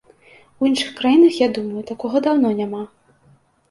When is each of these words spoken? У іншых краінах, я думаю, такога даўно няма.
У 0.61 0.69
іншых 0.69 0.89
краінах, 1.01 1.39
я 1.45 1.51
думаю, 1.59 1.87
такога 1.93 2.25
даўно 2.31 2.57
няма. 2.65 2.85